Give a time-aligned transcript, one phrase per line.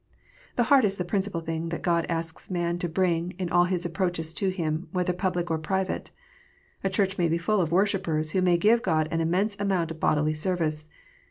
[0.55, 3.85] The heart is the principal thing that God asks man to bring in all his
[3.85, 6.09] approaches to Him, whether public or private.
[6.83, 9.99] A church may be full of Worshippers who may give God an immense amount of
[9.99, 10.87] bodily service.